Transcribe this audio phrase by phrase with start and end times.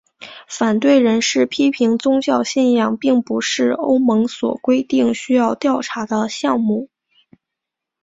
[0.47, 6.89] 反对人士批评宗教信仰并不是欧盟所规定需要调查的项目。